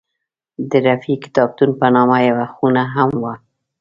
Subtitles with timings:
[0.69, 3.33] د رفیع کتابتون په نامه یوه خونه هم وه.